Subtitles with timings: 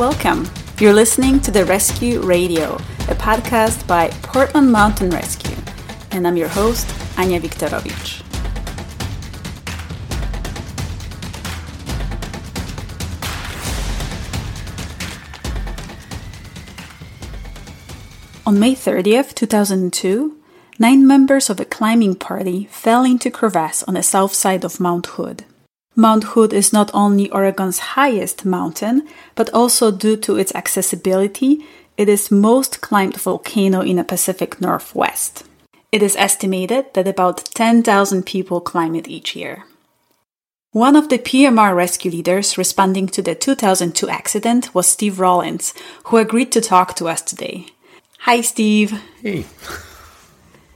[0.00, 0.48] Welcome.
[0.78, 2.76] You're listening to The Rescue Radio,
[3.10, 5.54] a podcast by Portland Mountain Rescue.
[6.10, 6.88] And I'm your host,
[7.18, 8.22] Anya Viktorovich.
[18.46, 20.34] On May 30th, 2002,
[20.78, 25.04] nine members of a climbing party fell into crevasse on the south side of Mount
[25.08, 25.44] Hood.
[25.96, 31.64] Mount Hood is not only Oregon's highest mountain, but also due to its accessibility,
[31.96, 35.44] it is most climbed volcano in the Pacific Northwest.
[35.92, 39.64] It is estimated that about 10,000 people climb it each year.
[40.72, 46.16] One of the PMR rescue leaders responding to the 2002 accident was Steve Rollins, who
[46.16, 47.66] agreed to talk to us today.
[48.20, 49.02] Hi, Steve.
[49.20, 49.46] Hey.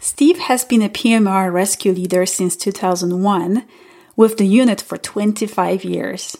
[0.00, 3.64] Steve has been a PMR rescue leader since 2001
[4.16, 6.36] with the unit for 25 years.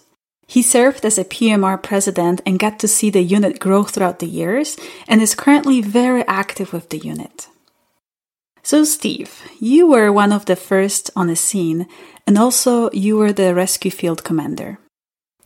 [0.47, 4.27] He served as a PMR president and got to see the unit grow throughout the
[4.27, 4.77] years
[5.08, 7.48] and is currently very active with the unit.
[8.62, 11.86] So, Steve, you were one of the first on the scene,
[12.27, 14.78] and also you were the rescue field commander.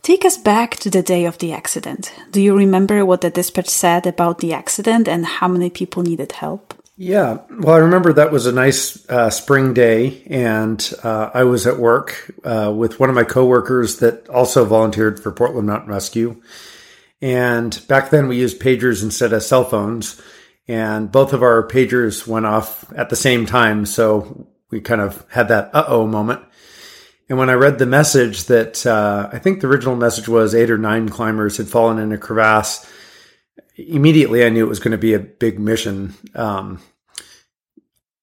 [0.01, 2.13] Take us back to the day of the accident.
[2.31, 6.31] Do you remember what the dispatch said about the accident and how many people needed
[6.31, 6.73] help?
[7.01, 11.65] Yeah, well, I remember that was a nice uh, spring day, and uh, I was
[11.65, 16.41] at work uh, with one of my coworkers that also volunteered for Portland Mountain Rescue.
[17.21, 20.21] And back then, we used pagers instead of cell phones,
[20.67, 23.85] and both of our pagers went off at the same time.
[23.85, 26.41] So we kind of had that uh oh moment.
[27.29, 30.69] And when I read the message that uh, I think the original message was eight
[30.69, 32.85] or nine climbers had fallen in a crevasse
[33.75, 36.13] immediately I knew it was going to be a big mission.
[36.35, 36.79] Um,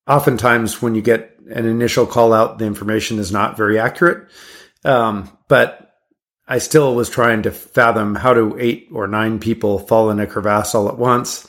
[0.07, 4.29] oftentimes, when you get an initial call out, the information is not very accurate.
[4.85, 5.87] Um, but
[6.49, 10.27] I still was trying to fathom how do eight or nine people fall in a
[10.27, 11.49] crevasse all at once?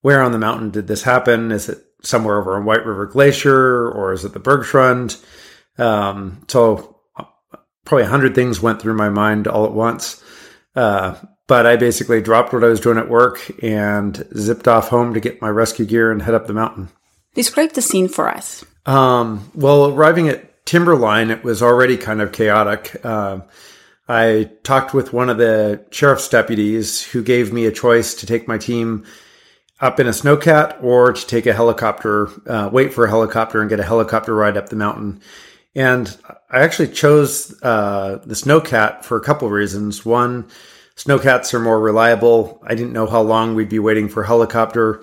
[0.00, 1.52] Where on the mountain did this happen?
[1.52, 5.22] Is it somewhere over on White River Glacier or is it the Bergschrund?
[5.78, 7.00] Um, so
[7.84, 10.22] probably a hundred things went through my mind all at once.
[10.74, 11.14] Uh,
[11.46, 15.20] but I basically dropped what I was doing at work and zipped off home to
[15.20, 16.88] get my rescue gear and head up the mountain.
[17.34, 18.64] Describe the scene for us.
[18.86, 22.96] Um, well, arriving at Timberline, it was already kind of chaotic.
[23.04, 23.40] Uh,
[24.08, 28.46] I talked with one of the sheriff's deputies who gave me a choice to take
[28.46, 29.04] my team
[29.80, 33.68] up in a snowcat or to take a helicopter, uh, wait for a helicopter and
[33.68, 35.20] get a helicopter ride up the mountain.
[35.74, 36.16] And
[36.50, 40.04] I actually chose uh, the snowcat for a couple of reasons.
[40.04, 40.48] One,
[40.96, 42.62] Snowcats are more reliable.
[42.64, 45.02] I didn't know how long we'd be waiting for helicopter.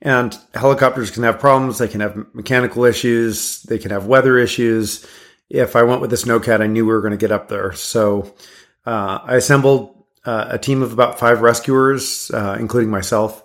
[0.00, 1.78] And helicopters can have problems.
[1.78, 3.62] They can have mechanical issues.
[3.62, 5.06] They can have weather issues.
[5.50, 7.72] If I went with the Snowcat, I knew we were going to get up there.
[7.72, 8.34] So
[8.86, 13.42] uh, I assembled uh, a team of about five rescuers, uh, including myself,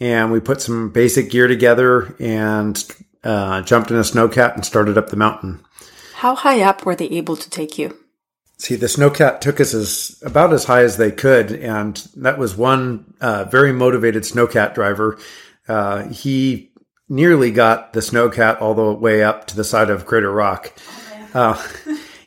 [0.00, 2.82] and we put some basic gear together and
[3.22, 5.64] uh, jumped in a Snowcat and started up the mountain.
[6.14, 7.96] How high up were they able to take you?
[8.56, 12.56] See, the snowcat took us as about as high as they could, and that was
[12.56, 15.18] one uh, very motivated snowcat driver.
[15.66, 16.70] Uh, he
[17.08, 20.72] nearly got the snowcat all the way up to the side of Crater Rock.
[21.34, 21.60] Uh,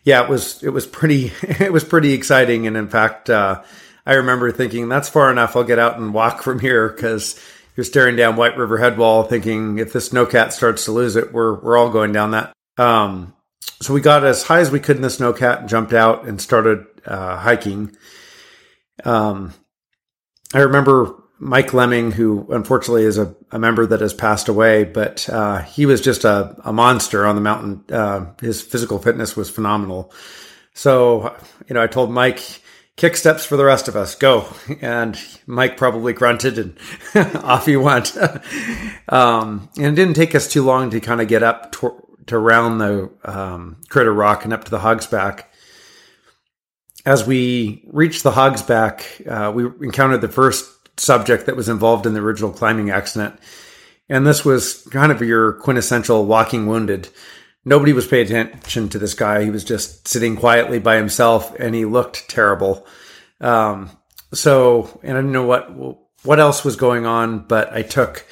[0.04, 3.62] yeah, it was it was pretty it was pretty exciting, and in fact, uh,
[4.06, 5.56] I remember thinking that's far enough.
[5.56, 7.40] I'll get out and walk from here because
[7.76, 11.56] you're staring down White River Headwall, thinking if the snowcat starts to lose it, we're
[11.60, 12.54] we're all going down that.
[12.78, 13.34] Um,
[13.82, 16.42] so we got as high as we could in the snowcat and jumped out and
[16.42, 17.96] started uh, hiking.
[19.04, 19.54] Um,
[20.54, 25.30] I remember Mike Lemming, who unfortunately is a, a member that has passed away, but
[25.30, 27.84] uh, he was just a, a, monster on the mountain.
[27.94, 30.12] Uh, his physical fitness was phenomenal.
[30.74, 31.36] So,
[31.68, 32.42] you know, I told Mike,
[32.96, 34.48] kick steps for the rest of us, go.
[34.82, 36.78] And Mike probably grunted and
[37.36, 38.18] off he went.
[39.10, 42.38] um, and it didn't take us too long to kind of get up to, to
[42.38, 45.46] round the um, Crater Rock and up to the Hogsback.
[47.06, 50.70] As we reached the Hogsback, uh, we encountered the first
[51.00, 53.40] subject that was involved in the original climbing accident.
[54.10, 57.10] And this was kind of your quintessential walking wounded.
[57.66, 59.44] Nobody was paying attention to this guy.
[59.44, 62.86] He was just sitting quietly by himself and he looked terrible.
[63.42, 63.92] Um,
[64.34, 65.70] so, and I didn't know what,
[66.24, 68.26] what else was going on, but I took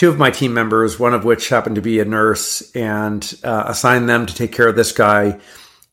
[0.00, 3.64] two of my team members, one of which happened to be a nurse, and uh,
[3.66, 5.38] assigned them to take care of this guy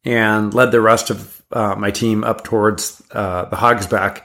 [0.06, 4.22] and led the rest of uh, my team up towards uh, the Hogsback.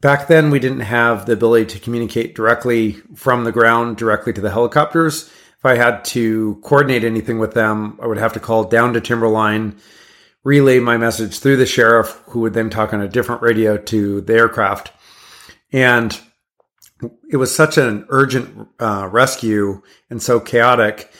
[0.00, 4.40] Back then, we didn't have the ability to communicate directly from the ground directly to
[4.40, 5.30] the helicopters.
[5.56, 9.00] If I had to coordinate anything with them, I would have to call down to
[9.00, 9.78] Timberline,
[10.42, 14.22] relay my message through the sheriff, who would then talk on a different radio to
[14.22, 14.90] the aircraft.
[15.70, 16.20] And
[17.30, 21.12] it was such an urgent uh, rescue and so chaotic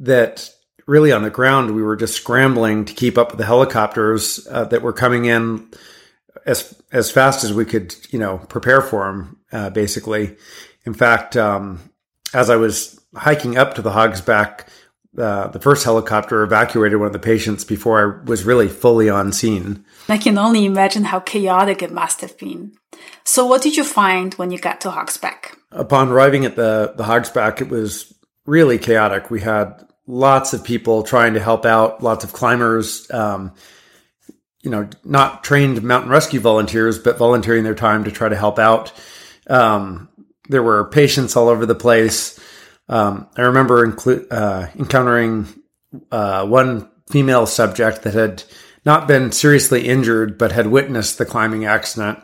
[0.00, 0.50] that
[0.86, 4.64] really on the ground we were just scrambling to keep up with the helicopters uh,
[4.64, 5.68] that were coming in
[6.46, 9.36] as as fast as we could, you know, prepare for them.
[9.52, 10.36] Uh, basically,
[10.84, 11.80] in fact, um,
[12.34, 14.66] as I was hiking up to the Hogsback,
[15.18, 19.32] uh, the first helicopter evacuated one of the patients before I was really fully on
[19.32, 19.84] scene.
[20.08, 22.76] I can only imagine how chaotic it must have been.
[23.24, 25.56] So, what did you find when you got to Hogsback?
[25.72, 28.14] Upon arriving at the the Hogsback, it was
[28.46, 29.30] really chaotic.
[29.30, 33.10] We had lots of people trying to help out, lots of climbers.
[33.10, 33.52] Um,
[34.62, 38.58] you know, not trained mountain rescue volunteers, but volunteering their time to try to help
[38.58, 38.92] out.
[39.48, 40.08] Um,
[40.48, 42.38] there were patients all over the place.
[42.88, 45.46] Um, I remember inclu- uh, encountering
[46.10, 48.42] uh, one female subject that had
[48.84, 52.18] not been seriously injured, but had witnessed the climbing accident.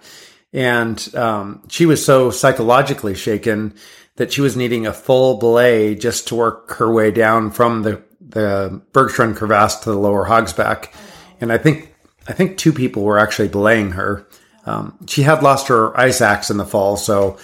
[0.53, 3.75] And um, she was so psychologically shaken
[4.17, 8.03] that she was needing a full belay just to work her way down from the,
[8.21, 10.93] the Bergschrund crevasse to the lower Hogsback.
[11.41, 11.95] And I think
[12.29, 14.27] I think two people were actually belaying her.
[14.65, 17.39] Um, she had lost her ice axe in the fall, so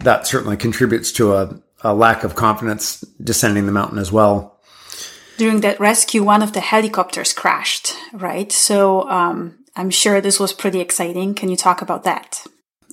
[0.00, 4.58] that certainly contributes to a, a lack of confidence descending the mountain as well.
[5.36, 8.50] During that rescue, one of the helicopters crashed, right?
[8.50, 11.34] So um, I'm sure this was pretty exciting.
[11.34, 12.44] Can you talk about that?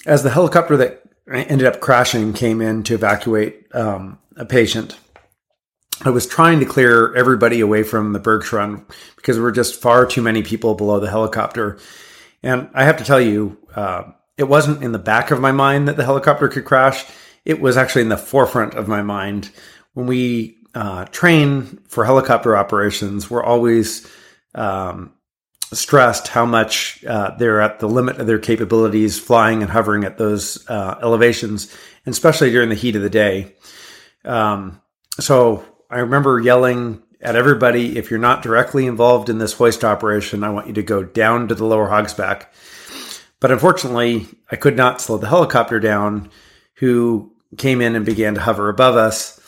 [0.06, 4.98] As the helicopter that ended up crashing came in to evacuate um, a patient,
[6.04, 8.86] I was trying to clear everybody away from the Bergschrund
[9.16, 11.80] because there were just far too many people below the helicopter.
[12.44, 14.04] And I have to tell you, uh,
[14.38, 17.06] it wasn't in the back of my mind that the helicopter could crash.
[17.46, 19.50] It was actually in the forefront of my mind.
[19.94, 24.08] When we uh, train for helicopter operations, we're always
[24.54, 25.14] um,
[25.74, 30.18] stressed how much uh, they're at the limit of their capabilities flying and hovering at
[30.18, 31.76] those uh, elevations,
[32.06, 33.56] especially during the heat of the day.
[34.24, 34.82] Um,
[35.20, 40.44] so I remember yelling at everybody if you're not directly involved in this hoist operation,
[40.44, 42.46] I want you to go down to the lower Hogsback.
[43.40, 46.30] But unfortunately, I could not slow the helicopter down,
[46.76, 49.40] who came in and began to hover above us.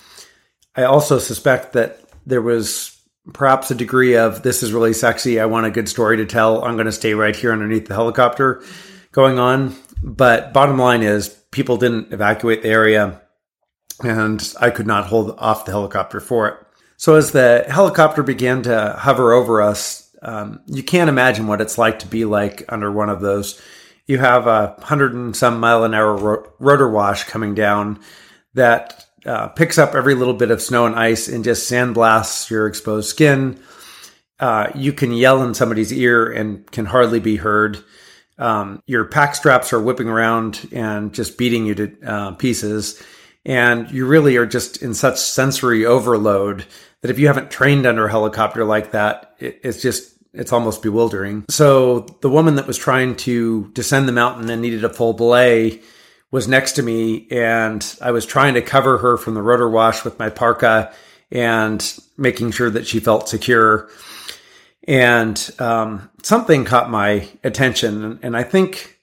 [0.75, 2.99] I also suspect that there was
[3.33, 5.39] perhaps a degree of this is really sexy.
[5.39, 6.63] I want a good story to tell.
[6.63, 8.63] I'm going to stay right here underneath the helicopter
[9.12, 9.75] going on.
[10.01, 13.21] But bottom line is, people didn't evacuate the area
[14.04, 16.57] and I could not hold off the helicopter for it.
[16.98, 21.77] So as the helicopter began to hover over us, um, you can't imagine what it's
[21.77, 23.62] like to be like under one of those.
[24.06, 28.00] You have a hundred and some mile an hour ro- rotor wash coming down
[28.54, 32.68] that uh, picks up every little bit of snow and ice and just sandblasts your
[32.68, 33.60] exposed skin.
[34.39, 37.83] Uh, you can yell in somebody's ear and can hardly be heard.
[38.38, 43.04] Um, your pack straps are whipping around and just beating you to uh, pieces
[43.45, 46.66] and you really are just in such sensory overload
[47.01, 50.83] that if you haven't trained under a helicopter like that, it, it's just it's almost
[50.83, 51.45] bewildering.
[51.49, 55.81] So the woman that was trying to descend the mountain and needed a full belay
[56.31, 60.04] was next to me, and I was trying to cover her from the rotor wash
[60.04, 60.94] with my parka
[61.31, 63.90] and making sure that she felt secure.
[64.88, 69.00] And um, something caught my attention, and I think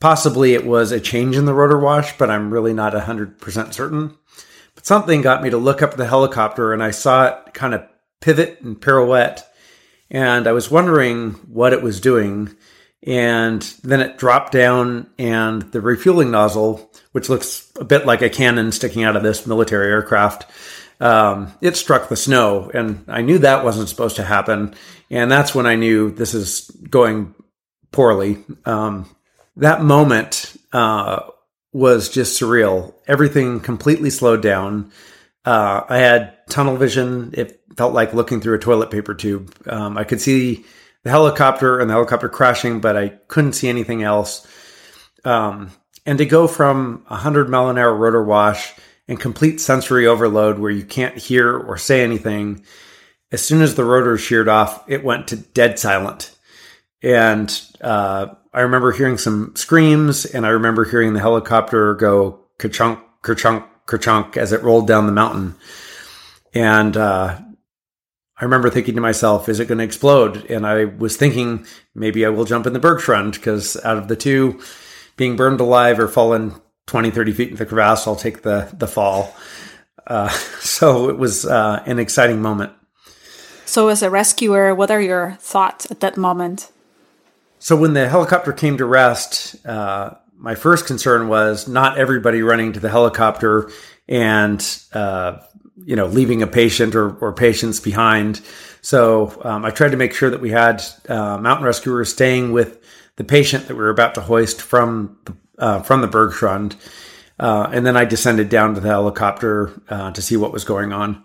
[0.00, 4.16] Possibly it was a change in the rotor wash, but I'm really not 100% certain.
[4.74, 7.86] But something got me to look up the helicopter and I saw it kind of
[8.20, 9.42] pivot and pirouette.
[10.10, 12.56] And I was wondering what it was doing.
[13.06, 18.28] And then it dropped down and the refueling nozzle, which looks a bit like a
[18.28, 20.50] cannon sticking out of this military aircraft,
[21.00, 22.70] um, it struck the snow.
[22.72, 24.74] And I knew that wasn't supposed to happen.
[25.08, 27.34] And that's when I knew this is going
[27.90, 28.44] poorly.
[28.66, 29.08] Um,
[29.56, 31.22] that moment uh,
[31.72, 32.94] was just surreal.
[33.06, 34.92] Everything completely slowed down.
[35.44, 37.30] Uh, I had tunnel vision.
[37.32, 39.54] It felt like looking through a toilet paper tube.
[39.66, 40.66] Um, I could see
[41.02, 44.46] the helicopter and the helicopter crashing, but I couldn't see anything else.
[45.24, 45.70] Um,
[46.06, 48.74] and to go from a 100 mile an hour rotor wash
[49.08, 52.64] and complete sensory overload where you can't hear or say anything,
[53.32, 56.36] as soon as the rotor sheared off, it went to dead silent.
[57.02, 62.98] And uh, I remember hearing some screams, and I remember hearing the helicopter go ka-chunk,
[63.22, 65.54] ka-chunk, ka-chunk as it rolled down the mountain.
[66.52, 67.38] And uh,
[68.40, 70.50] I remember thinking to myself, is it going to explode?
[70.50, 74.16] And I was thinking maybe I will jump in the Bergschrund because out of the
[74.16, 74.60] two,
[75.16, 78.86] being burned alive or falling 20, 30 feet in the crevasse, I'll take the, the
[78.86, 79.36] fall.
[80.06, 80.28] Uh,
[80.60, 82.72] so it was uh, an exciting moment.
[83.66, 86.72] So, as a rescuer, what are your thoughts at that moment?
[87.60, 92.72] So, when the helicopter came to rest, uh, my first concern was not everybody running
[92.72, 93.70] to the helicopter
[94.08, 94.60] and
[94.92, 95.38] uh,
[95.84, 98.40] you know leaving a patient or, or patients behind.
[98.82, 102.82] So um, I tried to make sure that we had uh, mountain rescuers staying with
[103.16, 106.76] the patient that we were about to hoist from the, uh, from the Bergschrund.
[107.38, 110.92] Uh, and then I descended down to the helicopter uh, to see what was going
[110.92, 111.22] on.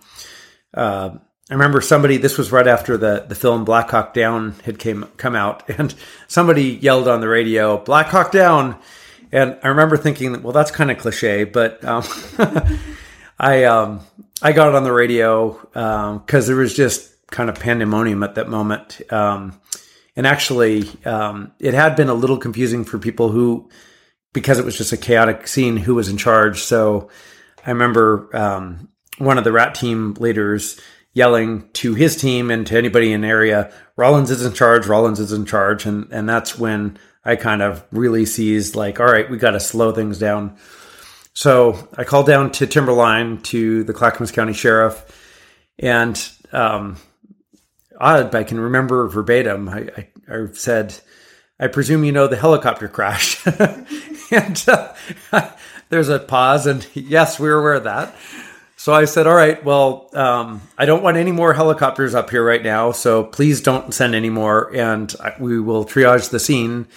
[0.73, 1.11] Uh,
[1.49, 2.17] I remember somebody.
[2.17, 5.93] This was right after the the film Black Hawk Down had came come out, and
[6.27, 8.77] somebody yelled on the radio, "Black Hawk Down!"
[9.31, 12.03] And I remember thinking, well, that's kind of cliche, but um,
[13.39, 13.99] I um,
[14.41, 18.35] I got it on the radio because um, there was just kind of pandemonium at
[18.35, 19.01] that moment.
[19.11, 19.59] Um,
[20.15, 23.69] and actually, um, it had been a little confusing for people who,
[24.33, 26.61] because it was just a chaotic scene, who was in charge.
[26.61, 27.09] So
[27.65, 30.79] I remember um, one of the rat team leaders
[31.13, 35.19] yelling to his team and to anybody in the area, Rollins is in charge, Rollins
[35.19, 35.85] is in charge.
[35.85, 39.59] And, and that's when I kind of really seized like, all right, we got to
[39.59, 40.57] slow things down.
[41.35, 45.03] So I called down to Timberline to the Clackamas County Sheriff,
[45.77, 46.17] and
[46.53, 46.95] um,
[47.99, 49.67] I, I can remember verbatim.
[49.67, 50.97] I, I, I, said,
[51.59, 53.45] "I presume you know the helicopter crash,"
[54.31, 54.93] and uh,
[55.89, 58.15] there's a pause, and yes, we are aware of that.
[58.77, 62.45] So I said, "All right, well, um, I don't want any more helicopters up here
[62.45, 66.87] right now, so please don't send any more, and we will triage the scene."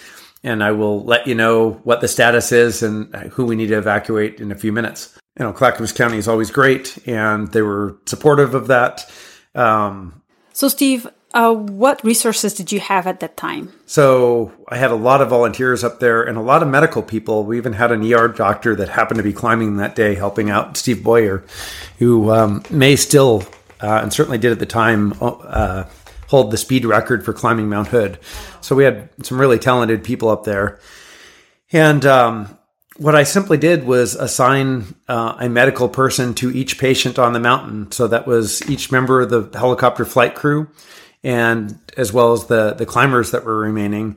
[0.44, 3.78] And I will let you know what the status is and who we need to
[3.78, 5.18] evacuate in a few minutes.
[5.38, 9.10] You know, Clackamas County is always great, and they were supportive of that.
[9.54, 13.72] Um, so, Steve, uh, what resources did you have at that time?
[13.86, 17.44] So, I had a lot of volunteers up there and a lot of medical people.
[17.44, 20.76] We even had an ER doctor that happened to be climbing that day, helping out
[20.76, 21.44] Steve Boyer,
[21.98, 23.44] who um, may still,
[23.80, 25.84] uh, and certainly did at the time, uh,
[26.28, 28.18] hold the speed record for climbing Mount Hood.
[28.60, 30.78] So we had some really talented people up there.
[31.72, 32.58] And um,
[32.98, 37.40] what I simply did was assign uh, a medical person to each patient on the
[37.40, 37.90] mountain.
[37.92, 40.68] So that was each member of the helicopter flight crew,
[41.22, 44.16] and as well as the the climbers that were remaining.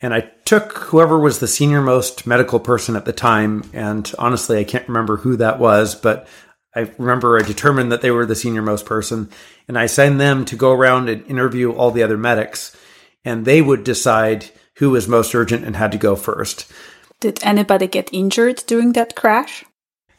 [0.00, 4.58] And I took whoever was the senior most medical person at the time, and honestly,
[4.58, 6.28] I can't remember who that was, but
[6.74, 9.30] I remember I determined that they were the senior most person,
[9.66, 12.76] and I sent them to go around and interview all the other medics,
[13.24, 14.46] and they would decide
[14.76, 16.70] who was most urgent and had to go first.
[17.20, 19.64] Did anybody get injured during that crash?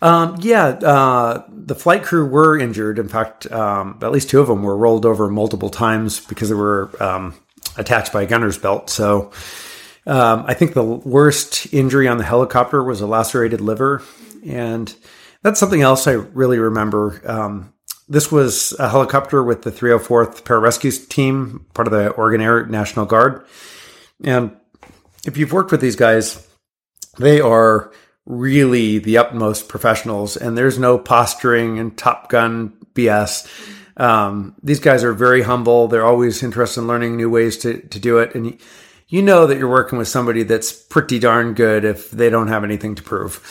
[0.02, 3.00] Um, yeah, uh, the flight crew were injured.
[3.00, 6.56] In fact, um, at least two of them were rolled over multiple times because they
[6.56, 7.36] were um,
[7.78, 8.90] attached by a gunner's belt.
[8.90, 9.32] So
[10.08, 14.02] um, I think the worst injury on the helicopter was a lacerated liver.
[14.46, 14.94] And
[15.44, 17.22] that's something else I really remember.
[17.26, 17.74] Um,
[18.08, 23.06] this was a helicopter with the 304th Pararescue Team, part of the Oregon Air National
[23.06, 23.46] Guard.
[24.24, 24.56] And
[25.26, 26.48] if you've worked with these guys,
[27.18, 27.92] they are
[28.26, 33.48] really the utmost professionals, and there's no posturing and Top Gun BS.
[33.98, 35.88] Um, these guys are very humble.
[35.88, 38.34] They're always interested in learning new ways to, to do it.
[38.34, 38.58] And
[39.08, 42.64] you know that you're working with somebody that's pretty darn good if they don't have
[42.64, 43.42] anything to prove.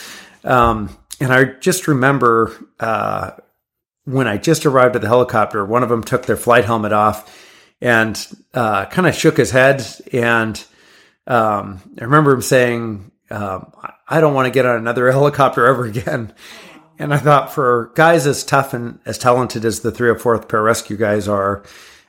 [0.45, 3.32] Um, and I just remember uh,
[4.04, 7.44] when I just arrived at the helicopter, one of them took their flight helmet off
[7.80, 9.84] and uh, kind of shook his head.
[10.12, 10.62] And
[11.26, 13.72] um, I remember him saying, um,
[14.08, 16.32] I don't want to get on another helicopter ever again.
[16.98, 21.28] And I thought for guys as tough and as talented as the 304th pararescue guys
[21.28, 21.62] are,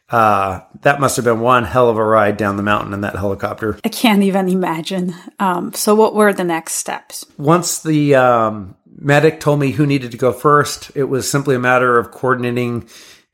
[0.09, 3.15] uh, that must have been one hell of a ride down the mountain in that
[3.15, 3.77] helicopter.
[3.83, 5.13] I can't even imagine.
[5.37, 7.25] Um, so, what were the next steps?
[7.37, 10.91] Once the um, medic told me who needed to go first.
[10.95, 12.87] It was simply a matter of coordinating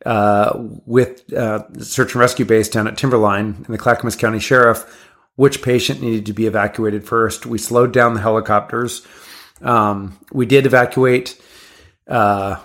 [0.05, 0.53] uh,
[0.85, 4.85] with uh, search and rescue base down at Timberline and the Clackamas County Sheriff
[5.35, 7.45] which patient needed to be evacuated first.
[7.45, 9.05] We slowed down the helicopters.
[9.61, 11.39] Um, we did evacuate
[12.07, 12.57] uh,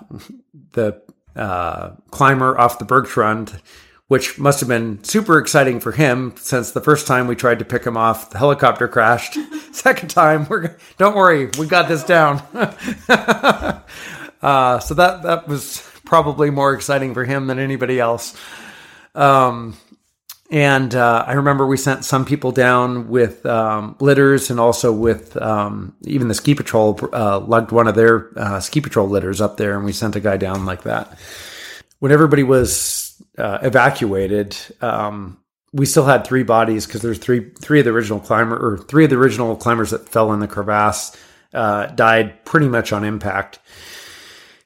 [0.73, 1.02] the
[1.35, 3.61] uh, climber off the Bergschrund
[4.11, 7.64] which must have been super exciting for him since the first time we tried to
[7.64, 9.38] pick him off, the helicopter crashed.
[9.73, 12.43] Second time, we're don't worry, we got this down.
[14.43, 18.37] uh, so that that was probably more exciting for him than anybody else.
[19.14, 19.76] Um,
[20.50, 25.37] and uh, I remember we sent some people down with um, litters and also with
[25.37, 29.57] um, even the ski patrol uh, lugged one of their uh, ski patrol litters up
[29.57, 31.17] there, and we sent a guy down like that.
[32.00, 35.39] When everybody was uh, evacuated, um,
[35.73, 39.05] we still had three bodies because there's three three of the original climber or three
[39.05, 41.17] of the original climbers that fell in the crevasse
[41.55, 43.59] uh, died pretty much on impact.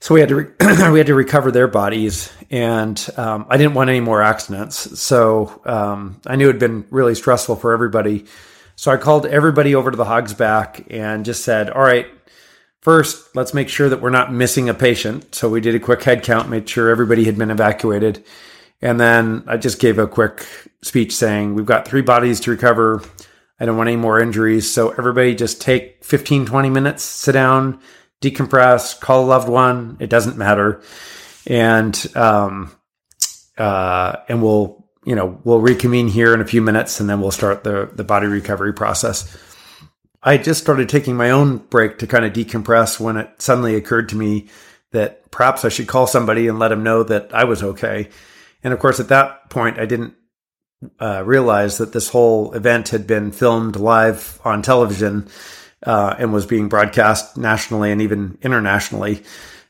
[0.01, 0.51] So we had to re-
[0.93, 5.01] we had to recover their bodies, and um, I didn't want any more accidents.
[5.01, 8.27] So um, I knew it had been really stressful for everybody.
[8.77, 12.07] So I called everybody over to the Hogs back and just said, "All right,
[12.85, 16.05] first let's make sure that we're not missing a patient." So we did a quick
[16.05, 18.25] head count, made sure everybody had been evacuated,
[18.81, 20.47] and then I just gave a quick
[20.83, 23.03] speech saying, "We've got three bodies to recover."
[23.61, 24.71] I don't want any more injuries.
[24.71, 27.81] So everybody just take 15, 20 minutes, sit down,
[28.21, 29.97] decompress, call a loved one.
[30.01, 30.83] It doesn't matter.
[31.47, 32.73] And, um,
[33.57, 37.31] uh, and we'll, you know, we'll reconvene here in a few minutes and then we'll
[37.31, 39.37] start the, the body recovery process.
[40.25, 44.09] I just started taking my own break to kind of decompress when it suddenly occurred
[44.09, 44.49] to me
[44.93, 48.09] that perhaps I should call somebody and let them know that I was okay.
[48.63, 50.15] And of course, at that point, I didn't
[50.99, 55.29] uh, realized that this whole event had been filmed live on television
[55.85, 59.23] uh, and was being broadcast nationally and even internationally.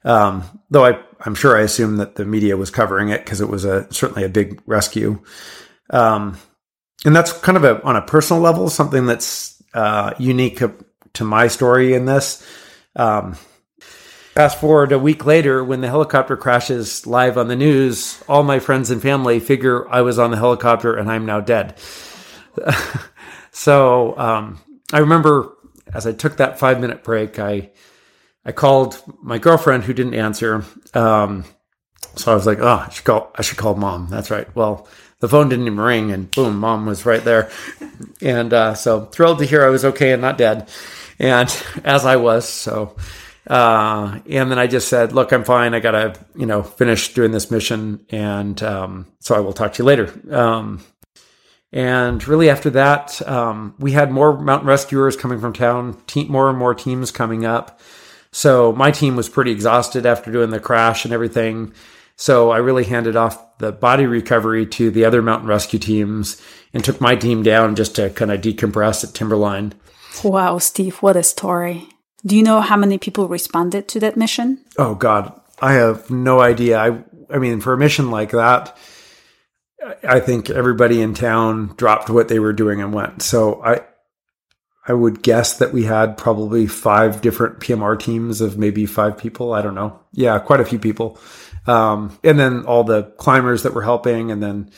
[0.04, 3.48] Um, though I, am sure I assumed that the media was covering it because it
[3.48, 5.20] was a certainly a big rescue.
[5.90, 6.38] Um,
[7.04, 10.62] and that's kind of a on a personal level something that's uh, unique
[11.14, 12.46] to my story in this.
[12.96, 13.36] Um,
[14.34, 18.58] Fast forward a week later, when the helicopter crashes live on the news, all my
[18.58, 21.78] friends and family figure I was on the helicopter and I'm now dead.
[23.52, 24.60] so um,
[24.92, 25.56] I remember
[25.92, 27.70] as I took that five minute break, I
[28.44, 30.64] I called my girlfriend who didn't answer.
[30.94, 31.44] Um,
[32.16, 33.30] so I was like, oh, I should call.
[33.34, 34.08] I should call mom.
[34.08, 34.54] That's right.
[34.54, 34.88] Well,
[35.20, 37.50] the phone didn't even ring, and boom, mom was right there.
[38.20, 40.68] And uh, so thrilled to hear I was okay and not dead,
[41.18, 41.48] and
[41.84, 42.48] as I was.
[42.48, 42.96] So
[43.46, 45.74] uh, and then I just said, look, I'm fine.
[45.74, 48.04] I got to, you know, finish doing this mission.
[48.10, 50.12] And um, so I will talk to you later.
[50.34, 50.82] Um,
[51.72, 56.48] and really after that, um, we had more mountain rescuers coming from town, te- more
[56.48, 57.80] and more teams coming up.
[58.32, 61.74] So my team was pretty exhausted after doing the crash and everything.
[62.16, 66.40] So I really handed off the body recovery to the other mountain rescue teams
[66.72, 69.74] and took my team down just to kind of decompress at Timberline.
[70.22, 71.88] Wow, Steve, what a story.
[72.24, 74.64] Do you know how many people responded to that mission?
[74.78, 76.78] Oh God, I have no idea.
[76.78, 78.76] I I mean, for a mission like that,
[80.02, 83.22] I think everybody in town dropped what they were doing and went.
[83.22, 83.82] So I
[84.86, 89.52] I would guess that we had probably five different PMR teams of maybe five people.
[89.52, 89.98] I don't know.
[90.12, 91.18] Yeah, quite a few people.
[91.66, 94.70] Um, and then all the climbers that were helping, and then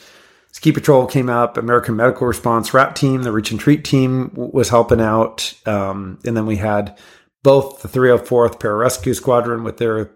[0.52, 4.68] Ski Patrol came up, American Medical Response RAP team, the Reach and Treat team was
[4.68, 6.96] helping out, um, and then we had
[7.42, 10.06] both the 304th Pararescue Squadron with their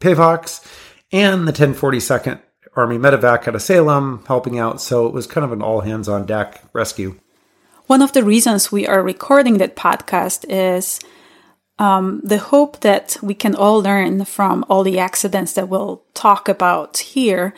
[0.00, 0.66] Pave Hawks
[1.12, 2.40] and the 1042nd
[2.74, 4.80] Army Medevac out of Salem helping out.
[4.80, 7.18] So it was kind of an all hands on deck rescue.
[7.86, 11.00] One of the reasons we are recording that podcast is
[11.82, 16.48] um, the hope that we can all learn from all the accidents that we'll talk
[16.48, 17.54] about here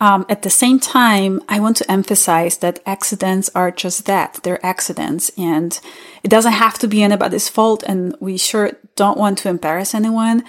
[0.00, 4.40] um, at the same time, I want to emphasize that accidents are just that.
[4.42, 5.78] They're accidents and
[6.22, 7.82] it doesn't have to be anybody's fault.
[7.86, 10.44] And we sure don't want to embarrass anyone.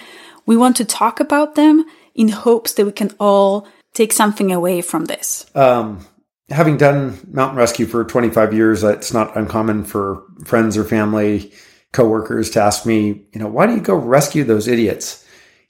[0.46, 4.82] We want to talk about them in hopes that we can all take something away
[4.82, 5.48] from this.
[5.56, 6.06] Um,
[6.50, 11.52] having done mountain rescue for 25 years, it's not uncommon for friends or family,
[11.92, 15.26] coworkers to ask me, you know, why do you go rescue those idiots?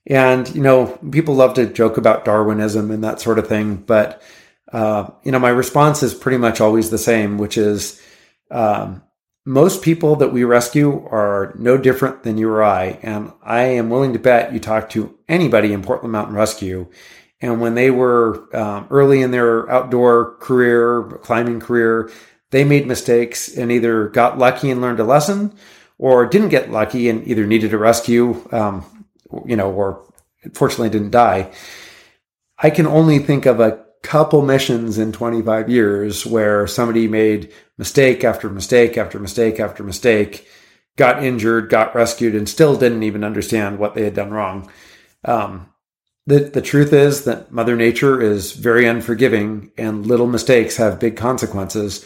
[0.06, 3.76] And, you know, people love to joke about Darwinism and that sort of thing.
[3.76, 4.22] But,
[4.74, 8.02] uh, you know, my response is pretty much always the same, which is
[8.52, 9.04] um,
[9.46, 13.00] most people that we rescue are no different than you or I.
[13.02, 16.88] And I am willing to bet you talk to anybody in Portland Mountain Rescue.
[17.42, 22.12] And when they were um, early in their outdoor career, climbing career,
[22.52, 25.54] they made mistakes and either got lucky and learned a lesson
[26.00, 28.48] or didn't get lucky and either needed a rescue.
[28.52, 28.84] Um,
[29.46, 30.04] you know, or
[30.54, 31.52] fortunately didn't die.
[32.58, 38.24] I can only think of a couple missions in 25 years where somebody made mistake
[38.24, 40.48] after mistake after mistake after mistake,
[40.96, 44.70] got injured, got rescued, and still didn't even understand what they had done wrong.
[45.26, 45.70] Um,
[46.26, 51.18] the, the truth is that Mother Nature is very unforgiving and little mistakes have big
[51.18, 52.06] consequences.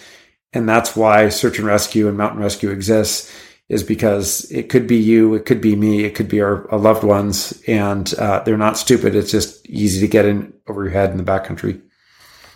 [0.52, 3.32] And that's why search and rescue and mountain rescue exists
[3.70, 6.80] is because it could be you, it could be me, it could be our, our
[6.80, 9.16] loved ones, and uh, they're not stupid.
[9.16, 11.82] It's just easy to get in over your head in the backcountry.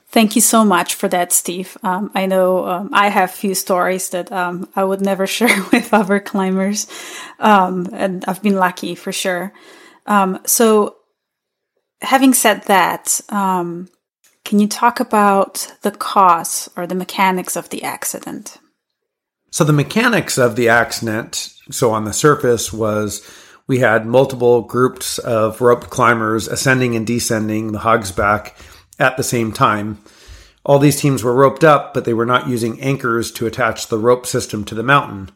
[0.10, 1.78] Thank you so much for that, Steve.
[1.84, 5.94] Um, I know um, I have few stories that um, I would never share with
[5.94, 6.88] other climbers,
[7.40, 9.54] um, and I've been lucky for sure.
[10.06, 10.98] Um, so,
[12.02, 13.90] having said that, um,
[14.46, 18.58] can you talk about the cause or the mechanics of the accident?
[19.58, 23.28] So the mechanics of the accident, so on the surface, was
[23.66, 28.54] we had multiple groups of rope climbers ascending and descending the Hogsback
[29.00, 29.98] at the same time.
[30.64, 33.98] All these teams were roped up, but they were not using anchors to attach the
[33.98, 35.32] rope system to the mountain.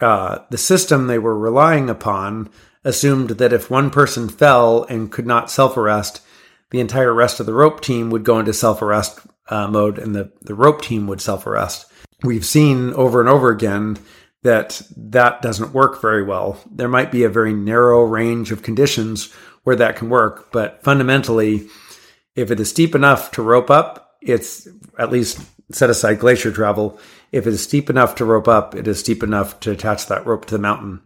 [0.00, 2.48] Uh, the system they were relying upon
[2.84, 6.20] assumed that if one person fell and could not self arrest,
[6.70, 10.14] the entire rest of the rope team would go into self arrest uh, mode and
[10.14, 11.91] the, the rope team would self arrest.
[12.22, 13.98] We've seen over and over again
[14.42, 16.58] that that doesn't work very well.
[16.70, 19.32] There might be a very narrow range of conditions
[19.64, 21.68] where that can work, but fundamentally,
[22.34, 24.66] if it is steep enough to rope up, it's
[24.98, 26.98] at least set aside glacier travel.
[27.30, 30.26] If it is steep enough to rope up, it is steep enough to attach that
[30.26, 31.00] rope to the mountain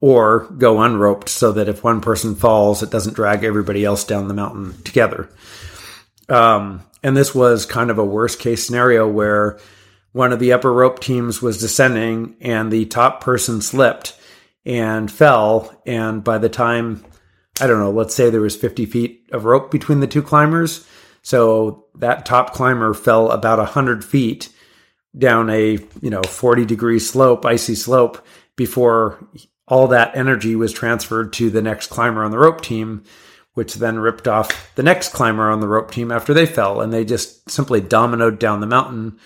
[0.00, 4.28] or go unroped so that if one person falls, it doesn't drag everybody else down
[4.28, 5.28] the mountain together.
[6.28, 9.58] Um, and this was kind of a worst case scenario where
[10.18, 14.18] one of the upper rope teams was descending and the top person slipped
[14.66, 15.80] and fell.
[15.86, 17.04] And by the time,
[17.60, 20.84] I don't know, let's say there was 50 feet of rope between the two climbers.
[21.22, 24.48] So that top climber fell about 100 feet
[25.16, 28.26] down a, you know, 40 degree slope, icy slope
[28.56, 29.24] before
[29.68, 33.04] all that energy was transferred to the next climber on the rope team,
[33.54, 36.80] which then ripped off the next climber on the rope team after they fell.
[36.80, 39.16] And they just simply dominoed down the mountain.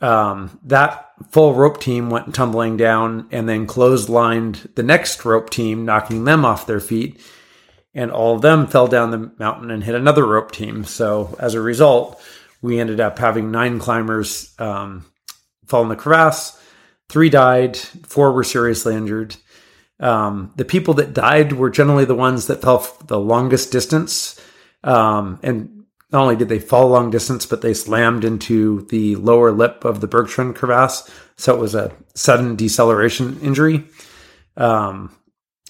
[0.00, 5.84] Um, that full rope team went tumbling down and then clotheslined the next rope team,
[5.84, 7.20] knocking them off their feet.
[7.94, 10.84] And all of them fell down the mountain and hit another rope team.
[10.84, 12.20] So as a result,
[12.60, 15.06] we ended up having nine climbers um,
[15.66, 16.60] fall in the crevasse.
[17.08, 19.36] Three died, four were seriously injured.
[19.98, 24.38] Um, the people that died were generally the ones that fell the longest distance.
[24.84, 25.75] Um, and
[26.16, 29.84] not only did they fall a long distance, but they slammed into the lower lip
[29.84, 31.10] of the Bergschrund crevasse.
[31.36, 33.84] So it was a sudden deceleration injury.
[34.56, 35.14] Um,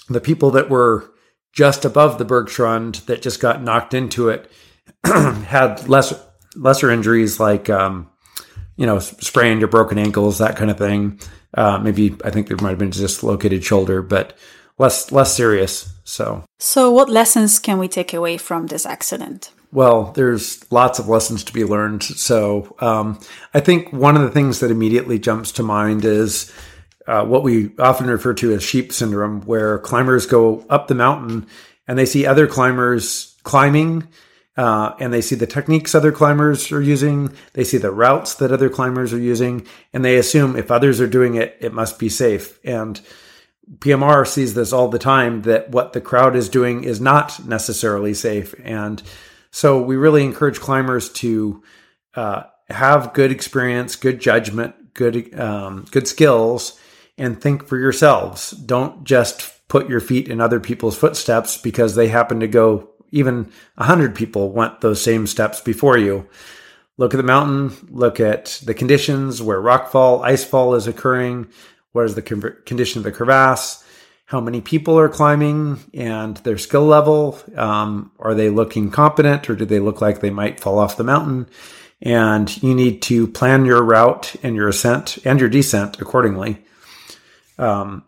[0.08, 1.10] the people that were
[1.52, 4.48] just above the Bergschrund that just got knocked into it
[5.04, 6.14] had less
[6.54, 8.08] lesser injuries like um,
[8.76, 11.18] you know sprained or broken ankles, that kind of thing.
[11.54, 14.38] Uh, maybe I think there might have been a dislocated shoulder, but
[14.78, 15.92] less less serious.
[16.04, 19.50] So, so what lessons can we take away from this accident?
[19.72, 22.02] Well, there's lots of lessons to be learned.
[22.02, 23.18] So, um,
[23.52, 26.52] I think one of the things that immediately jumps to mind is
[27.06, 31.46] uh, what we often refer to as sheep syndrome, where climbers go up the mountain
[31.86, 34.08] and they see other climbers climbing
[34.56, 37.32] uh, and they see the techniques other climbers are using.
[37.52, 41.06] They see the routes that other climbers are using, and they assume if others are
[41.06, 42.58] doing it, it must be safe.
[42.64, 43.00] And
[43.78, 48.14] PMR sees this all the time that what the crowd is doing is not necessarily
[48.14, 48.54] safe.
[48.64, 49.02] And
[49.56, 51.62] so we really encourage climbers to
[52.14, 56.78] uh, have good experience, good judgment, good um, good skills,
[57.16, 58.50] and think for yourselves.
[58.50, 63.50] Don't just put your feet in other people's footsteps because they happen to go even
[63.78, 66.28] a hundred people went those same steps before you.
[66.98, 71.46] Look at the mountain, look at the conditions where rockfall, icefall is occurring,
[71.92, 73.82] what is the condition of the crevasse,
[74.26, 77.38] how many people are climbing and their skill level.
[77.56, 81.04] Um, are they looking competent or do they look like they might fall off the
[81.04, 81.48] mountain?
[82.02, 86.64] And you need to plan your route and your ascent and your descent accordingly.
[87.56, 88.04] Um,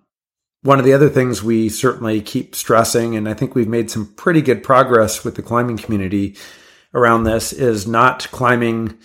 [0.62, 4.12] one of the other things we certainly keep stressing, and I think we've made some
[4.14, 6.36] pretty good progress with the climbing community
[6.92, 8.98] around this, is not climbing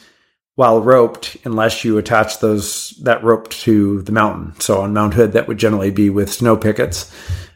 [0.56, 4.60] while roped unless you attach those that rope to the mountain.
[4.60, 7.12] So on Mount Hood, that would generally be with snow pickets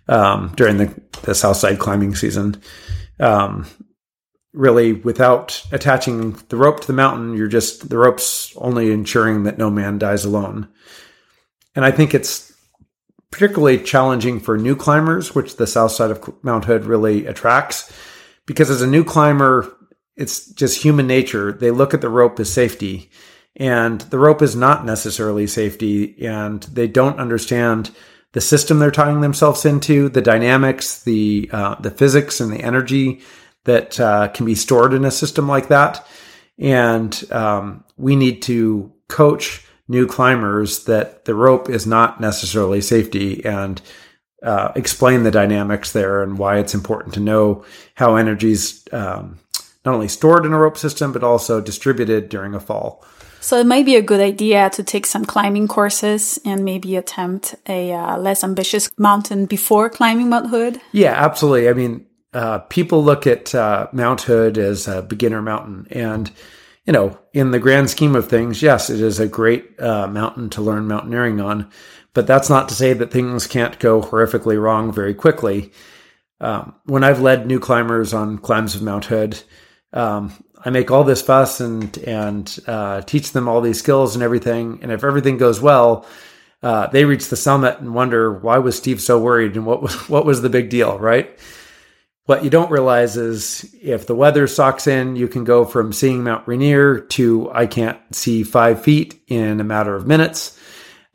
[0.08, 2.62] um, during the, the south side climbing season.
[3.20, 3.68] Um,
[4.54, 9.58] really, without attaching the rope to the mountain, you're just the rope's only ensuring that
[9.58, 10.68] no man dies alone.
[11.76, 12.52] And I think it's
[13.30, 17.92] particularly challenging for new climbers, which the south side of Mount Hood really attracts.
[18.48, 19.77] Because as a new climber,
[20.18, 21.54] it's just human nature.
[21.54, 23.10] They look at the rope as safety,
[23.56, 27.92] and the rope is not necessarily safety, and they don't understand
[28.34, 33.22] the system they're tying themselves into, the dynamics, the uh, the physics, and the energy
[33.64, 36.06] that uh, can be stored in a system like that.
[36.58, 43.46] And um, we need to coach new climbers that the rope is not necessarily safety
[43.46, 43.82] and
[44.44, 49.40] uh, explain the dynamics there and why it's important to know how energy's um,
[49.88, 53.06] not only stored in a rope system but also distributed during a fall.
[53.40, 57.56] So it might be a good idea to take some climbing courses and maybe attempt
[57.70, 60.82] a uh, less ambitious mountain before climbing Mount Hood.
[60.92, 61.70] Yeah, absolutely.
[61.70, 66.30] I mean, uh, people look at uh, Mount Hood as a beginner mountain, and
[66.86, 70.50] you know, in the grand scheme of things, yes, it is a great uh, mountain
[70.52, 71.70] to learn mountaineering on.
[72.14, 75.72] But that's not to say that things can't go horrifically wrong very quickly.
[76.40, 79.42] Um, when I've led new climbers on climbs of Mount Hood,
[79.94, 84.24] um, I make all this fuss and and uh, teach them all these skills and
[84.24, 84.80] everything.
[84.82, 86.06] And if everything goes well,
[86.64, 89.96] uh, they reach the summit and wonder why was Steve so worried and what was
[90.10, 91.38] what was the big deal, right?
[92.26, 96.26] What you don't realize is if the weather socks in, you can go from seeing
[96.26, 100.60] Mount Rainier to I can't see five feet in a matter of minutes.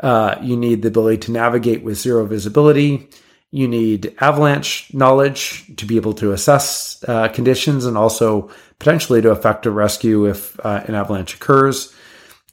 [0.00, 3.10] Uh, you need the ability to navigate with zero visibility.
[3.52, 9.30] You need avalanche knowledge to be able to assess uh, conditions and also potentially to
[9.30, 11.94] affect a rescue if uh, an avalanche occurs.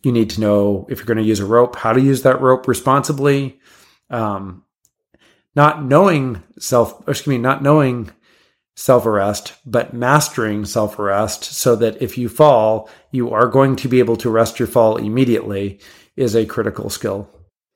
[0.04, 2.42] You need to know if you're going to use a rope, how to use that
[2.42, 3.60] rope responsibly.
[4.10, 4.64] Um,
[5.56, 8.12] not knowing self, excuse me, not knowing
[8.76, 13.88] self arrest, but mastering self arrest so that if you fall, you are going to
[13.88, 15.80] be able to arrest your fall immediately
[16.18, 17.30] is a critical skill.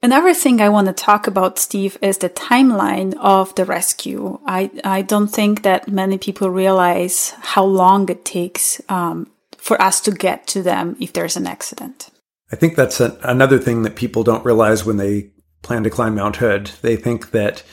[0.04, 4.38] Another thing I want to talk about, Steve, is the timeline of the rescue.
[4.46, 10.02] I, I don't think that many people realize how long it takes um, for us
[10.02, 12.10] to get to them if there's an accident.
[12.52, 16.16] I think that's a, another thing that people don't realize when they plan to climb
[16.16, 16.72] Mount Hood.
[16.82, 17.64] They think that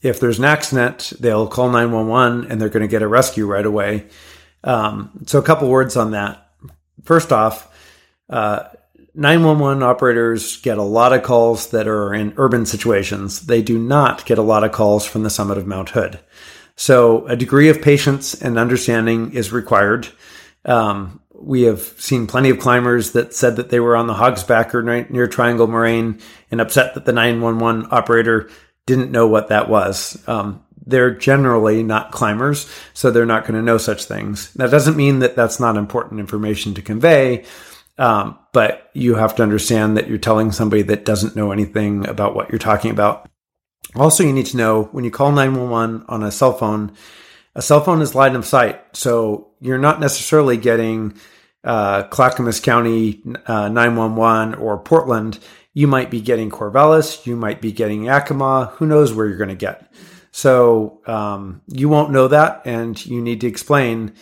[0.00, 3.66] if there's an accident, they'll call 911 and they're going to get a rescue right
[3.66, 4.06] away.
[4.64, 6.50] Um, so, a couple words on that.
[7.04, 7.70] First off,
[8.30, 8.70] uh,
[9.14, 13.46] 911 operators get a lot of calls that are in urban situations.
[13.46, 16.18] They do not get a lot of calls from the summit of Mount Hood.
[16.76, 20.08] So, a degree of patience and understanding is required.
[20.64, 24.74] Um, we have seen plenty of climbers that said that they were on the Hogsback
[24.74, 26.18] or near Triangle Moraine
[26.50, 28.50] and upset that the 911 operator
[28.86, 30.20] didn't know what that was.
[30.26, 34.52] Um, they're generally not climbers, so they're not going to know such things.
[34.54, 37.44] That doesn't mean that that's not important information to convey,
[37.98, 42.34] um, but you have to understand that you're telling somebody that doesn't know anything about
[42.34, 43.28] what you're talking about.
[43.94, 46.92] Also, you need to know when you call 911 on a cell phone,
[47.54, 48.80] a cell phone is line of sight.
[48.96, 51.14] So you're not necessarily getting
[51.62, 55.38] uh, Clackamas County uh, 911 or Portland
[55.74, 59.48] you might be getting Corvallis, you might be getting Yakima, who knows where you're going
[59.48, 59.92] to get.
[60.30, 64.14] So um, you won't know that, and you need to explain.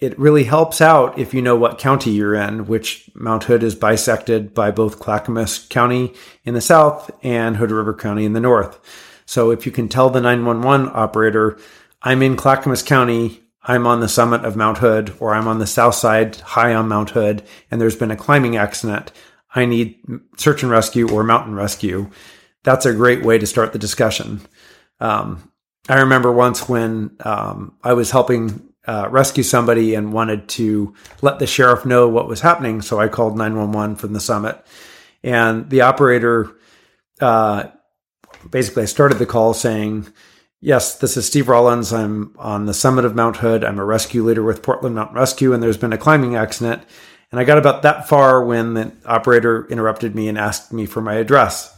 [0.00, 3.74] It really helps out if you know what county you're in, which Mount Hood is
[3.74, 6.12] bisected by both Clackamas County
[6.44, 8.78] in the south and Hood River County in the north.
[9.24, 11.58] So if you can tell the 911 operator,
[12.02, 15.66] I'm in Clackamas County, I'm on the summit of Mount Hood, or I'm on the
[15.66, 19.12] south side high on Mount Hood, and there's been a climbing accident,
[19.54, 19.98] I need
[20.36, 22.10] search and rescue or mountain rescue,
[22.62, 24.42] that's a great way to start the discussion.
[25.00, 25.50] Um,
[25.88, 31.38] I remember once when um, I was helping uh, rescue somebody and wanted to let
[31.38, 32.82] the sheriff know what was happening.
[32.82, 34.60] So I called 911 from the summit.
[35.22, 36.56] And the operator
[37.20, 37.68] uh,
[38.50, 40.08] basically I started the call saying,
[40.60, 41.92] Yes, this is Steve Rollins.
[41.92, 43.64] I'm on the summit of Mount Hood.
[43.64, 46.82] I'm a rescue leader with Portland Mountain Rescue, and there's been a climbing accident.
[47.30, 51.00] And I got about that far when the operator interrupted me and asked me for
[51.00, 51.74] my address.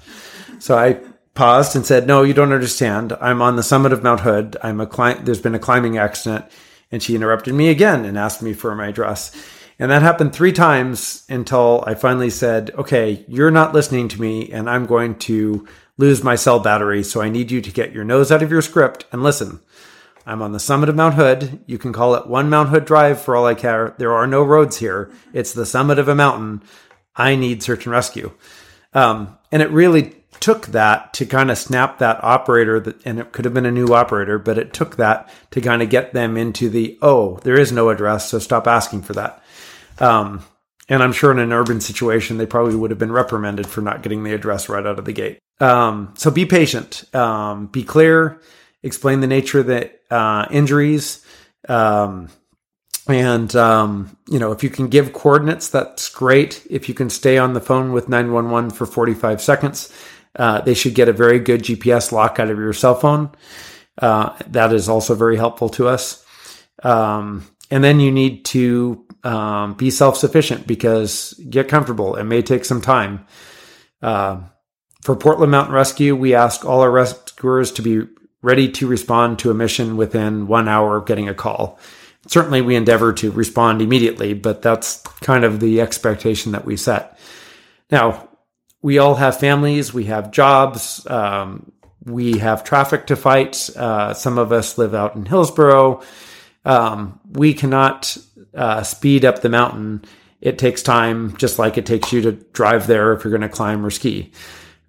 [0.58, 0.98] So I
[1.34, 3.16] paused and said, "No, you don't understand.
[3.20, 4.56] I'm on the summit of Mount Hood.
[4.62, 5.26] I'm a client.
[5.26, 6.46] There's been a climbing accident."
[6.92, 9.34] And she interrupted me again and asked me for my address.
[9.78, 14.52] And that happened three times until I finally said, "Okay, you're not listening to me,
[14.52, 15.66] and I'm going to
[15.98, 17.02] lose my cell battery.
[17.02, 19.60] So I need you to get your nose out of your script and listen."
[20.24, 21.64] I'm on the summit of Mount Hood.
[21.66, 23.94] You can call it One Mount Hood Drive for all I care.
[23.98, 25.10] There are no roads here.
[25.32, 26.62] It's the summit of a mountain.
[27.16, 28.30] I need search and rescue.
[28.94, 33.32] Um, and it really took that to kind of snap that operator that, and it
[33.32, 36.36] could have been a new operator, but it took that to kind of get them
[36.36, 38.28] into the, oh, there is no address.
[38.28, 39.42] So stop asking for that.
[39.98, 40.44] Um,
[40.88, 44.02] and I'm sure in an urban situation, they probably would have been reprimanded for not
[44.02, 45.38] getting the address right out of the gate.
[45.60, 48.40] Um, so be patient, um, be clear,
[48.82, 51.24] explain the nature of the uh, injuries.
[51.68, 52.28] Um,
[53.08, 56.66] and, um, you know, if you can give coordinates, that's great.
[56.68, 59.92] If you can stay on the phone with 911 for 45 seconds,
[60.36, 63.30] uh, they should get a very good GPS lock out of your cell phone.
[63.98, 66.24] Uh, that is also very helpful to us.
[66.82, 72.16] Um, and then you need to um, be self sufficient because get comfortable.
[72.16, 73.26] It may take some time.
[74.00, 74.42] Uh,
[75.02, 78.06] for Portland Mountain Rescue, we ask all our rescuers to be
[78.40, 81.78] ready to respond to a mission within one hour of getting a call.
[82.28, 87.18] Certainly, we endeavor to respond immediately, but that's kind of the expectation that we set.
[87.90, 88.28] Now,
[88.82, 91.72] we all have families, we have jobs, um,
[92.04, 93.70] we have traffic to fight.
[93.76, 96.02] Uh, some of us live out in Hillsboro.
[96.64, 98.16] Um, we cannot
[98.54, 100.04] uh, speed up the mountain
[100.40, 103.48] it takes time, just like it takes you to drive there if you're going to
[103.48, 104.32] climb or ski.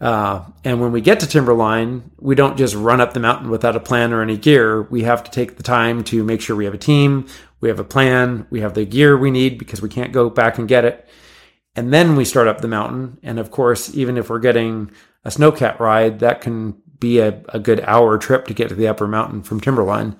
[0.01, 3.75] Uh, and when we get to Timberline, we don't just run up the mountain without
[3.75, 4.81] a plan or any gear.
[4.81, 7.27] We have to take the time to make sure we have a team,
[7.61, 10.57] we have a plan, we have the gear we need because we can't go back
[10.57, 11.07] and get it.
[11.75, 13.17] And then we start up the mountain.
[13.23, 14.91] And of course, even if we're getting
[15.25, 18.87] a snowcat ride, that can be a, a good hour trip to get to the
[18.87, 20.15] upper mountain from Timberline.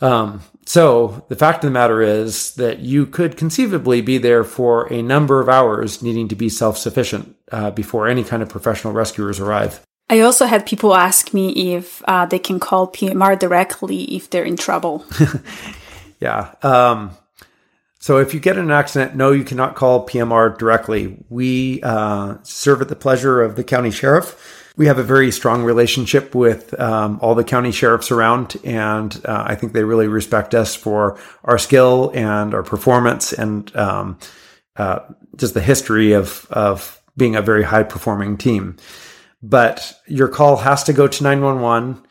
[0.00, 4.92] Um, so the fact of the matter is that you could conceivably be there for
[4.92, 8.92] a number of hours needing to be self sufficient uh, before any kind of professional
[8.92, 9.80] rescuers arrive.
[10.10, 14.44] I also had people ask me if uh, they can call PMR directly if they're
[14.44, 15.04] in trouble.
[16.20, 16.54] yeah.
[16.62, 17.16] Um,
[17.98, 21.16] so if you get in an accident, no, you cannot call PMR directly.
[21.28, 25.64] We uh, serve at the pleasure of the county sheriff we have a very strong
[25.64, 30.54] relationship with um, all the county sheriffs around, and uh, I think they really respect
[30.54, 34.18] us for our skill and our performance, and um,
[34.76, 35.00] uh,
[35.36, 38.76] just the history of of being a very high performing team.
[39.42, 42.06] But your call has to go to nine one one.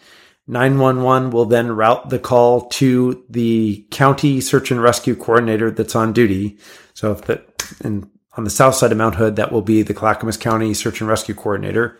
[0.47, 6.13] 911 will then route the call to the county search and rescue coordinator that's on
[6.13, 6.57] duty.
[6.93, 7.43] So if the,
[7.83, 11.01] in, on the south side of Mount Hood, that will be the Clackamas County search
[11.01, 11.99] and rescue coordinator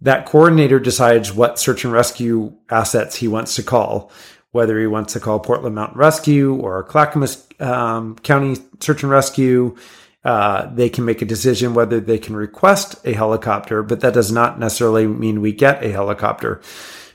[0.00, 4.10] that coordinator decides what search and rescue assets he wants to call,
[4.52, 9.76] whether he wants to call Portland Mountain Rescue or Clackamas um, County Search and Rescue.
[10.24, 14.30] Uh, they can make a decision whether they can request a helicopter, but that does
[14.30, 16.60] not necessarily mean we get a helicopter.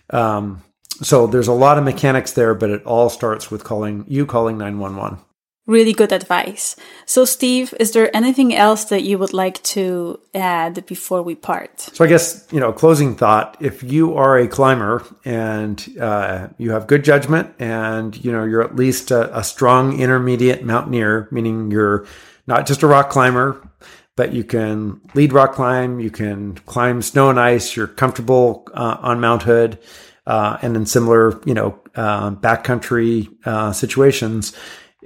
[0.10, 0.64] Um,
[1.02, 4.58] so there's a lot of mechanics there, but it all starts with calling you calling
[4.58, 5.20] 911
[5.66, 6.76] really good advice.
[7.06, 11.80] So, Steve, is there anything else that you would like to add before we part?
[11.80, 16.72] So, I guess, you know, closing thought if you are a climber and uh, you
[16.72, 21.72] have good judgment and, you know, you're at least a, a strong intermediate mountaineer, meaning
[21.72, 22.06] you're
[22.46, 23.70] not just a rock climber,
[24.16, 28.98] but you can lead rock climb, you can climb snow and ice, you're comfortable uh,
[29.02, 29.80] on Mount Hood.
[30.26, 34.56] Uh, and in similar, you know, uh, backcountry uh, situations,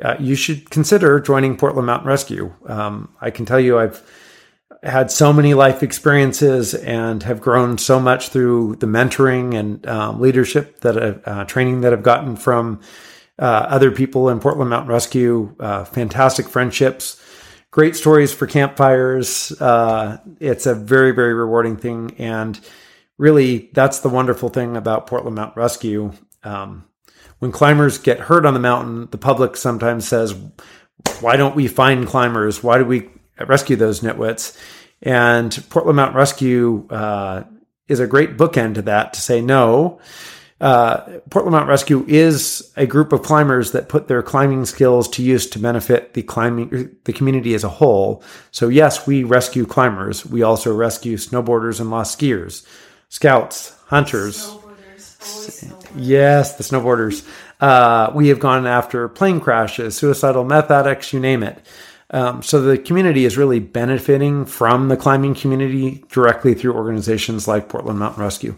[0.04, 2.54] uh, you should consider joining Portland Mountain Rescue.
[2.68, 4.00] Um, I can tell you, I've
[4.84, 10.22] had so many life experiences and have grown so much through the mentoring and um,
[10.22, 12.80] leadership that uh, training that I've gotten from
[13.40, 15.56] other people in Portland Mountain Rescue.
[15.58, 17.20] Fantastic friendships,
[17.72, 19.52] great stories for campfires.
[19.60, 22.60] Uh, it's a very very rewarding thing, and
[23.18, 26.14] really, that's the wonderful thing about Portland Mount Rescue.
[26.44, 26.86] Um,
[27.40, 30.36] when climbers get hurt on the mountain, the public sometimes says,
[31.20, 32.64] why don't we find climbers?
[32.64, 33.10] Why do we
[33.46, 34.58] rescue those nitwits?
[35.02, 37.44] And Portland Mount Rescue uh,
[37.88, 40.00] is a great bookend to that to say, no,
[40.60, 45.24] uh, Portland Mountain Rescue is a group of climbers that put their climbing skills to
[45.24, 48.24] use to benefit the climbing the community as a whole.
[48.52, 50.26] So yes, we rescue climbers.
[50.26, 52.66] We also rescue snowboarders and lost skiers,
[53.10, 54.58] scouts, hunters,
[55.96, 57.28] Yes, the snowboarders.
[57.60, 61.66] Uh, we have gone after plane crashes, suicidal meth addicts, you name it.
[62.10, 67.68] Um, so the community is really benefiting from the climbing community directly through organizations like
[67.68, 68.58] Portland Mountain Rescue.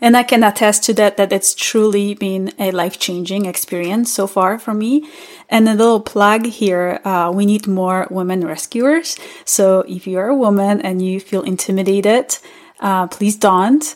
[0.00, 4.26] And I can attest to that, that it's truly been a life changing experience so
[4.26, 5.08] far for me.
[5.48, 9.16] And a little plug here uh, we need more women rescuers.
[9.44, 12.38] So if you're a woman and you feel intimidated,
[12.80, 13.94] uh, please don't.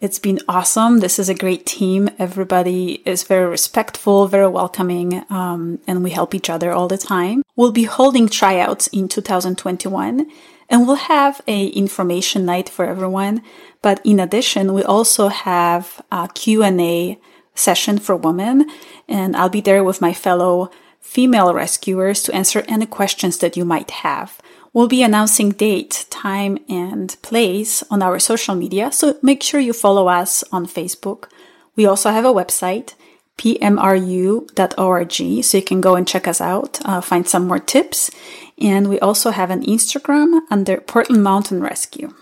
[0.00, 1.00] It's been awesome.
[1.00, 2.08] This is a great team.
[2.18, 7.42] Everybody is very respectful, very welcoming, um, and we help each other all the time.
[7.54, 10.26] We'll be holding tryouts in 2021
[10.70, 13.42] and we'll have a information night for everyone.
[13.82, 17.18] But in addition, we also have a Q&A
[17.54, 18.70] session for women
[19.08, 23.64] and I'll be there with my fellow female rescuers to answer any questions that you
[23.64, 24.40] might have.
[24.72, 29.72] We'll be announcing date, time, and place on our social media, so make sure you
[29.72, 31.28] follow us on Facebook.
[31.74, 32.94] We also have a website,
[33.36, 35.12] pmru.org,
[35.44, 38.12] so you can go and check us out, uh, find some more tips.
[38.60, 42.14] And we also have an Instagram under Portland Mountain Rescue.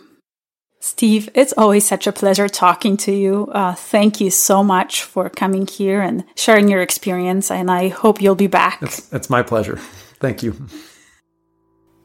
[0.80, 3.49] Steve, it's always such a pleasure talking to you.
[3.53, 8.22] Uh, thank you so much for coming here and sharing your experience, and I hope
[8.22, 8.80] you'll be back.
[8.80, 9.76] It's, it's my pleasure.
[10.20, 10.55] Thank you.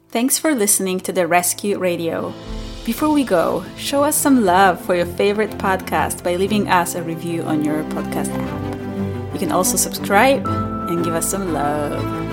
[0.09, 2.34] Thanks for listening to the Rescue Radio.
[2.84, 7.03] Before we go, show us some love for your favorite podcast by leaving us a
[7.03, 9.34] review on your podcast app.
[9.34, 12.32] You can also subscribe and give us some love.